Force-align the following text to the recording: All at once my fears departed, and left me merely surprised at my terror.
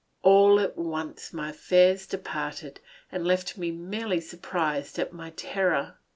All 0.23 0.59
at 0.59 0.75
once 0.79 1.31
my 1.31 1.51
fears 1.51 2.07
departed, 2.07 2.79
and 3.11 3.23
left 3.23 3.55
me 3.59 3.69
merely 3.69 4.19
surprised 4.19 4.97
at 4.97 5.13
my 5.13 5.29
terror. 5.37 5.99